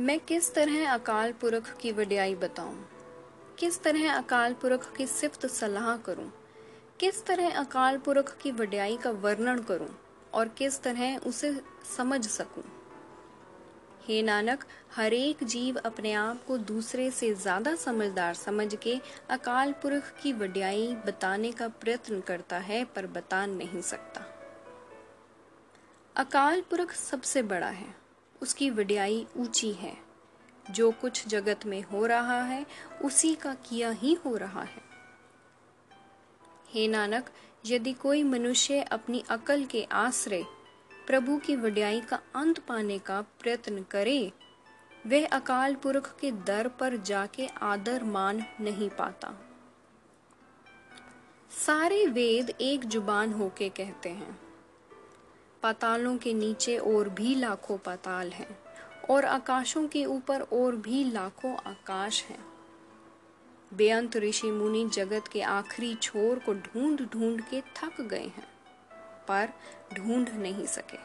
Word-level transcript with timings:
मैं 0.00 0.20
किस 0.20 0.54
तरह 0.54 0.92
अकाल 0.92 1.32
पुरख 1.32 1.76
की 1.76 1.92
वड्याई 1.92 2.34
बताऊँ? 2.34 2.88
किस 3.58 3.82
तरह 3.82 4.12
अकाल 4.12 4.54
पुरख 4.54 4.96
की 4.96 5.06
सिफ्त 5.06 5.46
सलाह 5.46 5.96
करूँ? 5.96 6.32
किस 7.00 7.26
तरह 7.26 7.50
अकाल 7.50 7.98
पुरख 7.98 8.36
की 8.36 8.50
वड्याई 8.50 8.96
का 8.96 9.10
वर्णन 9.10 9.58
करूँ? 9.58 9.88
और 10.34 10.48
किस 10.48 10.82
तरह 10.82 11.16
उसे 11.16 11.60
समझ 11.96 12.26
सकूँ? 12.26 12.64
हे 14.08 14.22
नानक, 14.22 14.64
हरेक 14.96 15.44
जीव 15.44 15.76
अपने 15.76 16.12
आप 16.12 16.44
को 16.44 16.58
दूसरे 16.58 17.10
से 17.10 17.34
ज़्यादा 17.34 17.74
समझदार 17.74 18.34
समझ 18.34 18.74
के 18.74 19.00
अकाल 19.30 19.72
पुरख 19.72 20.14
की 20.22 20.32
वड्याई 20.32 20.96
बताने 21.06 21.52
का 21.52 21.68
प्रयत्न 21.68 22.20
करता 22.20 22.58
है, 22.58 22.84
पर 22.84 23.06
बता 23.06 23.46
नहीं 23.46 23.82
सकता। 23.82 24.26
अकाल 26.16 26.60
पुरख 26.60 26.92
सबसे 26.92 27.42
बड़ा 27.42 27.68
है। 27.68 28.05
उसकी 28.42 28.70
वड्याई 28.70 29.26
ऊँची 29.36 29.72
है। 29.72 29.96
जो 30.70 30.90
कुछ 30.90 31.28
जगत 31.28 31.66
में 31.66 31.82
हो 31.82 32.06
रहा 32.06 32.42
है, 32.42 32.66
उसी 33.04 33.34
का 33.34 33.54
किया 33.54 33.90
ही 33.90 34.14
हो 34.14 34.36
रहा 34.36 34.62
है। 34.62 34.82
हे 36.68 36.88
नानक, 36.88 37.30
यदि 37.66 37.92
कोई 37.92 38.22
मनुष्य 38.22 38.80
अपनी 38.82 39.24
अकल 39.30 39.64
के 39.64 39.84
आश्रय, 39.84 40.44
प्रभु 41.06 41.38
की 41.38 41.56
वड्याई 41.56 42.00
का 42.00 42.20
अंत 42.36 42.58
पाने 42.58 42.98
का 42.98 43.22
प्रयत्न 43.22 43.82
करे, 43.82 44.32
वह 45.06 45.26
अकाल 45.26 45.74
पुरख 45.74 46.18
के 46.20 46.32
दर 46.32 46.68
पर 46.68 46.96
जाके 46.96 47.46
आदर 47.46 48.04
मान 48.04 48.44
नहीं 48.60 48.90
पाता। 48.90 49.34
सारे 51.66 52.06
वेद 52.06 52.50
एक 52.50 52.84
ज़ुबान 52.84 53.32
होके 53.32 53.68
कहते 53.68 54.08
हैं। 54.08 54.45
पातालों 55.66 56.16
के 56.16 56.32
नीचे 56.34 56.76
और 56.78 57.08
भी 57.08 57.34
लाखों 57.34 57.76
पाताल 57.78 58.30
हैं, 58.30 58.58
और 59.10 59.24
आकाशों 59.24 59.86
के 59.88 60.04
ऊपर 60.06 60.40
और 60.40 60.76
भी 60.76 61.04
लाखों 61.04 61.54
आकाश 61.66 62.22
हैं। 62.24 62.44
बेअंत 63.72 64.16
ऋषि 64.16 64.50
मुनि 64.50 64.84
जगत 64.94 65.28
के 65.28 65.40
आखिरी 65.42 65.94
छोर 65.94 66.38
को 66.38 66.54
ढूंढ 66.54 67.00
ढूंढ 67.12 67.40
के 67.40 67.60
थक 67.76 68.00
गए 68.00 68.26
हैं, 68.26 68.46
पर 69.28 69.48
ढूंढ 69.94 70.28
नहीं 70.32 70.66
सके। 70.66 70.98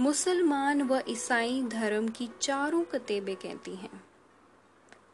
मुसलमान 0.00 0.82
व 0.82 1.02
ईसाई 1.08 1.62
धर्म 1.62 2.08
की 2.08 2.28
चारों 2.40 2.82
कतेबे 2.84 3.34
कहती 3.34 3.76
हैं। 3.76 4.02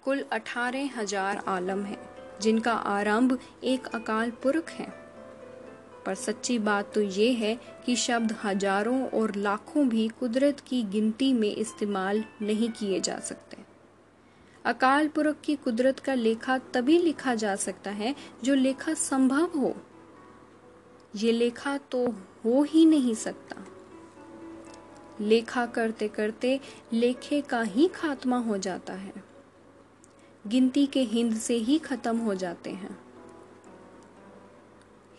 कुल 0.05 0.25
अठारह 0.33 0.91
हज़ार 0.97 1.43
आलम 1.49 1.85
हैं, 1.85 2.01
जिनका 2.41 2.73
आरंभ 2.73 3.39
एक 3.65 3.87
अकाल 3.95 4.31
पुरख 4.31 4.71
है। 4.71 5.02
पर 6.07 6.15
सच्ची 6.15 6.59
बात 6.59 6.93
तो 6.95 7.01
ये 7.01 7.31
है 7.33 7.55
कि 7.87 7.97
शब्द 7.97 8.35
हज़ारों 8.45 9.03
और 9.11 9.35
लाखों 9.37 9.89
भी 9.89 10.09
कुदरत 10.21 10.61
की 10.61 10.83
गिनती 10.83 11.33
में 11.33 11.55
इस्तेमाल 11.55 12.25
नहीं 12.43 12.71
किए 12.71 13.01
जा 13.01 13.19
सकते। 13.21 13.57
अकाल 14.65 15.09
पुरख 15.09 15.41
की 15.45 15.57
कुदरत 15.57 15.99
का 15.99 16.15
लेखा 16.15 16.59
तभी 16.75 16.99
लिखा 16.99 17.35
जा 17.35 17.55
सकता 17.57 17.91
है 17.91 18.15
जो 18.45 18.55
लेखा 18.55 18.95
संभव 18.95 19.59
हो। 19.59 19.75
ये 21.17 21.33
लेखा 21.33 21.77
तो 21.91 22.07
हो 22.45 22.63
ही 22.63 22.85
नहीं 22.87 23.15
सकता। 23.15 23.65
लेखा 25.21 25.65
करते 25.67 26.09
करते 26.09 26.59
लेखे 26.93 27.41
का 27.41 27.63
ही 27.63 27.89
खात्मा 27.89 28.39
हो 28.39 28.59
जाता 28.59 28.93
है। 28.93 29.13
गिनती 30.45 30.87
के 30.87 31.03
हिंद 31.03 31.37
से 31.37 31.55
ही 31.57 31.79
खत्म 31.79 32.17
हो 32.19 32.35
जाते 32.35 32.71
हैं। 32.71 32.99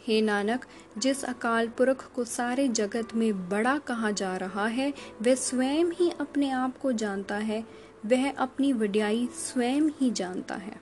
हे 0.07 0.21
नानक, 0.21 0.65
जिस 0.97 1.23
अकाल 1.25 1.67
पुरख 1.67 2.11
को 2.11 2.23
सारे 2.23 2.67
जगत 2.67 3.15
में 3.15 3.49
बड़ा 3.49 3.77
कहा 3.77 4.11
जा 4.11 4.37
रहा 4.37 4.67
है, 4.67 4.93
वह 5.21 5.35
स्वयं 5.35 5.85
ही 5.85 6.09
अपने 6.09 6.51
आप 6.51 6.77
को 6.77 6.91
जानता 6.91 7.35
है, 7.35 7.65
वह 8.05 8.31
अपनी 8.31 8.73
वड्याई 8.73 9.29
स्वयं 9.33 9.81
ही 9.81 10.11
जानता 10.11 10.55
है। 10.55 10.81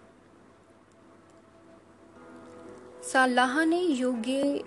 सालाह 3.03 3.65
ने 3.65 3.81
योग्य 3.81 4.63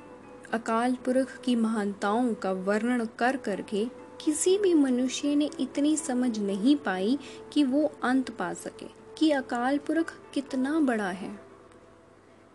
अकाल 0.52 0.94
पुरख 0.94 1.40
की 1.40 1.56
महानताओं 1.56 2.34
का 2.34 2.52
वर्णन 2.52 3.08
कर 3.18 3.36
करके 3.36 3.86
किसी 4.24 4.58
भी 4.58 4.74
मनुष्य 4.74 5.34
ने 5.34 5.50
इतनी 5.60 5.96
समझ 5.96 6.38
नहीं 6.38 6.76
पाई 6.76 7.18
कि 7.52 7.64
वो 7.64 7.92
अंत 8.02 8.30
पा 8.30 8.52
सके 8.54 8.86
कि 9.18 9.30
अकाल 9.30 9.78
पुरख 9.78 10.14
कितना 10.34 10.80
बड़ा 10.80 11.10
है। 11.10 11.53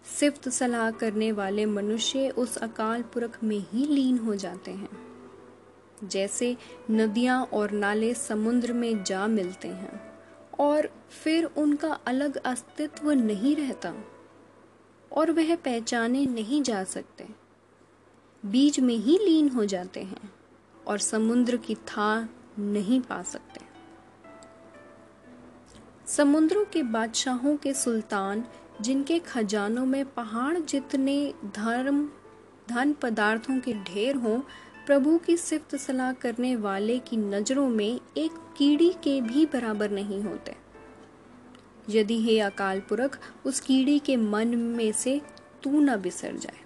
सिफ्त 0.06 0.50
सलाह 0.50 0.92
करने 0.92 1.32
वाले 1.32 1.66
मनुष्य 1.66 2.30
उस 2.30 2.58
अकाल 2.58 3.02
पुरख 3.02 3.44
में 3.44 3.60
ही 3.60 3.86
लीन 3.86 4.18
हो 4.18 4.36
जाते 4.36 4.72
हैं। 4.72 4.90
जैसे 6.04 6.58
नदियाँ 6.92 7.44
और 7.44 7.72
नाले 7.72 8.14
समुद्र 8.14 8.74
में 8.74 9.04
जा 9.04 9.28
मिलते 9.28 9.68
हैं, 9.68 10.02
और 10.60 10.90
फिर 11.24 11.46
उनका 11.46 11.94
अलग 11.94 12.38
अस्तित्व 12.38 13.12
नहीं 13.12 13.56
रहता, 13.56 13.94
और 15.12 15.32
वह 15.32 15.56
पहचाने 15.56 16.26
नहीं 16.26 16.62
जा 16.64 16.84
सकते। 16.84 17.28
बीज 18.46 18.80
में 18.80 18.96
ही 18.96 19.18
लीन 19.18 19.50
हो 19.50 19.66
जाते 19.66 20.04
हैं, 20.04 20.32
और 20.88 20.98
समुद्र 20.98 21.58
की 21.58 21.76
था 21.76 22.30
नहीं 22.60 23.02
पा 23.02 23.22
सकते। 23.24 23.62
समुद्रों 26.08 26.66
के 26.66 26.84
बादशाहों 26.84 27.56
के 27.58 27.74
सुल्तान 27.74 28.44
जिनके 28.82 29.20
खजानों 29.20 29.86
में 29.86 30.06
पहाड़ 30.06 30.60
जितने 30.60 31.34
धर्म, 31.56 32.10
धन 32.70 32.94
पदार्थों 32.94 33.60
के 33.60 33.74
ढेर 33.74 34.16
हों, 34.16 34.42
प्रभु 34.86 35.18
की 35.18 35.38
सिफ्त 35.38 35.76
सलाह 35.76 36.14
करने 36.14 36.56
वाले 36.56 37.00
की 37.00 37.18
नज़रों 37.18 37.70
में 37.70 38.00
एक 38.18 38.32
कीड़ी 38.58 38.90
के 38.90 39.22
भी 39.22 39.46
बराबर 39.46 39.92
नहीं 39.92 40.22
होते। 40.22 40.56
यदि 41.90 42.22
हे 42.22 42.40
अकाल 42.40 42.80
पुरख, 42.80 43.20
उस 43.46 43.60
कीड़ी 43.60 44.00
के 44.00 44.16
मन 44.16 44.48
में 44.48 44.92
से 44.92 45.22
तू 45.64 45.80
न 45.80 45.96
बिसर 45.96 46.36
जाए। 46.36 46.60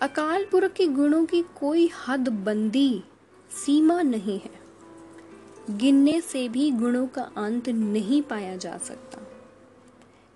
अकाल 0.00 0.44
पुरख 0.44 0.72
के 0.72 0.86
गुणों 0.86 1.26
की 1.26 1.42
कोई 1.42 1.90
हद 2.06 2.28
बंदी 2.28 3.04
सीमा 3.50 4.02
नहीं 4.02 4.40
है। 4.40 4.66
गिनने 5.70 6.20
से 6.20 6.48
भी 6.48 6.70
गुणों 6.70 7.06
का 7.06 7.22
अंत 7.22 7.68
नहीं 7.68 8.22
पाया 8.22 8.56
जा 8.56 8.78
सकता। 8.78 9.25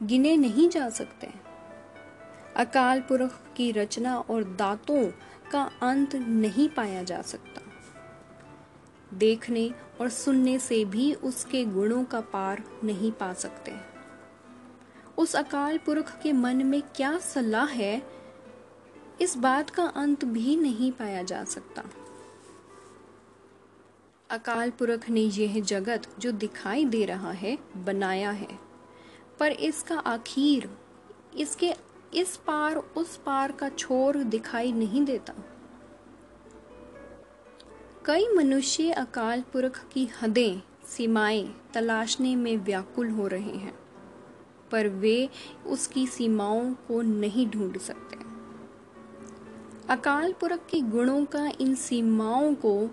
गिने 0.02 0.36
नहीं 0.36 0.68
जा 0.68 0.90
सकते। 0.90 1.28
अकाल 2.56 3.00
पुरख 3.00 3.40
की 3.56 3.72
रचना 3.72 4.18
और 4.18 4.44
दांतों 4.44 5.10
का 5.52 5.70
अंत 5.82 6.14
नहीं 6.16 6.68
पाया 6.68 7.02
जा 7.02 7.22
सकता। 7.22 7.62
देखने 9.14 9.74
और 10.00 10.08
सुनने 10.08 10.58
से 10.58 10.84
भी 10.84 11.14
उसके 11.14 11.64
गुणों 11.64 12.04
का 12.04 12.20
पार 12.20 12.64
नहीं 12.84 13.12
पा 13.12 13.32
सकते। 13.32 13.74
उस 15.18 15.36
अकाल 15.36 15.78
पुरख 15.78 16.22
के 16.22 16.32
मन 16.32 16.66
में 16.66 16.82
क्या 16.82 17.18
सलाह 17.18 17.66
है? 17.66 18.02
इस 19.20 19.36
बात 19.36 19.70
का 19.70 19.84
अंत 19.84 20.24
भी 20.24 20.56
नहीं 20.56 20.92
पाया 20.92 21.22
जा 21.22 21.44
सकता। 21.44 21.82
अकाल 24.30 24.70
पुरख 24.70 25.10
ने 25.10 25.20
यह 25.20 25.60
जगत 25.60 26.02
जो 26.18 26.32
दिखाई 26.32 26.84
दे 26.84 27.04
रहा 27.04 27.32
है, 27.32 27.58
बनाया 27.76 28.30
है। 28.30 28.69
पर 29.40 29.52
इसका 29.52 29.98
आखिर, 29.98 30.68
इसके 31.38 31.74
इस 32.14 32.36
पार, 32.36 32.76
उस 32.76 33.16
पार 33.16 33.52
का 33.52 33.68
छोर 33.68 34.16
दिखाई 34.16 34.72
नहीं 34.72 35.04
देता। 35.04 35.34
कई 38.04 38.28
मनुष्य 38.28 38.90
अकाल 38.90 39.42
पुरख 39.42 39.84
की 39.92 40.08
हदें, 40.22 40.60
सीमाएँ 40.86 41.54
तलाशने 41.74 42.36
में 42.36 42.56
व्याकुल 42.56 43.10
हो 43.10 43.26
रहे 43.26 43.56
हैं, 43.56 43.74
पर 44.70 44.88
वे 44.88 45.28
उसकी 45.66 46.06
सीमाओं 46.06 46.72
को 46.88 47.00
नहीं 47.02 47.48
ढूंढ 47.50 47.78
सकते। 47.78 48.18
अकाल 49.88 50.32
पुरख 50.32 50.66
के 50.66 50.80
गुणों 50.80 51.24
का 51.24 51.50
इन 51.60 51.74
सीमाओं 51.74 52.54
को, 52.54 52.90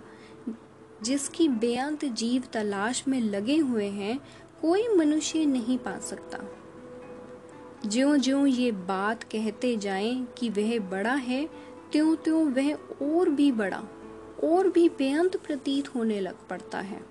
जिसकी 1.04 1.48
बेअंत 1.48 2.06
जीव 2.06 2.44
तलाश 2.54 3.08
में 3.08 3.20
लगे 3.22 3.58
हुए 3.58 3.86
हैं 3.86 4.20
कोई 4.62 4.88
मनुष्य 4.88 5.46
नहीं 5.46 5.78
पा 5.78 6.00
सकता। 6.00 6.38
ज्यो 7.90 8.18
ज्यो 8.18 8.46
ये 8.46 8.72
बात 8.72 9.24
कहते 9.24 9.78
जाएँ 9.78 10.28
कि 10.38 10.50
वह 10.50 10.80
बड़ा 10.80 11.14
है 11.14 11.50
त्यों 11.92 12.16
त्यों 12.16 12.52
वह 12.52 12.74
और 13.14 13.30
भी 13.30 13.52
बड़ा, 13.52 13.84
और 14.44 14.70
भी 14.70 14.90
बेअंत 14.90 15.38
प्रतीत 15.38 15.96
होने 15.96 16.20
लग 16.20 16.48
पड़ता 16.48 16.80
है। 16.80 17.06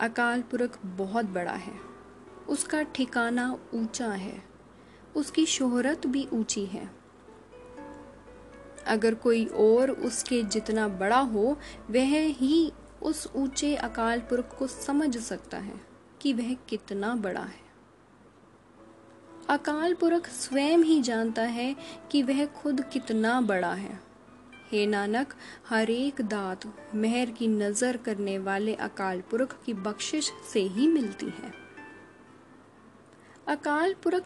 अकाल 0.00 0.42
पुरख 0.42 0.78
बहुत 0.84 1.24
बड़ा 1.24 1.52
है। 1.52 1.80
उसका 2.48 2.82
ठिकाना 2.82 3.58
ऊँचा 3.74 4.08
है। 4.08 4.44
उसकी 5.16 5.46
शोहरत 5.46 6.06
भी 6.06 6.28
ऊँची 6.32 6.66
है। 6.66 6.90
अगर 8.86 9.14
कोई 9.14 9.46
और 9.46 9.90
उसके 9.90 10.42
जितना 10.42 10.88
बड़ा 10.88 11.18
हो, 11.18 11.56
वह 11.90 12.26
ही 12.26 12.72
उस 13.02 13.32
ऊँचे 13.36 13.74
अकाल 13.76 14.20
पुरख 14.20 14.58
को 14.58 14.66
समझ 14.66 15.18
सकता 15.18 15.58
है 15.58 15.80
कि 16.20 16.32
वह 16.32 16.54
कितना 16.54 17.14
बड़ा 17.14 17.40
है। 17.40 17.62
अकाल 19.48 19.94
पुरख 19.94 20.28
स्वयं 20.28 20.78
ही 20.78 21.02
जानता 21.02 21.42
है 21.42 21.76
कि 22.10 22.22
वह 22.22 22.46
खुद 22.46 22.80
कितना 22.80 23.40
बड़ा 23.40 23.72
है। 23.72 24.00
हे 24.70 24.86
नानक, 24.86 25.34
हर 25.68 25.90
एक 25.90 26.20
दात 26.20 26.94
मेहर 26.94 27.30
की 27.30 27.48
नज़र 27.48 27.96
करने 27.96 28.38
वाले 28.38 28.74
अकाल 28.74 29.20
पुरख 29.20 29.62
की 29.64 29.74
बख्शिश 29.74 30.32
से 30.52 30.60
ही 30.60 30.88
मिलती 30.88 31.26
है। 31.26 31.52
अकाल 33.48 33.94
पुरख 33.94 34.20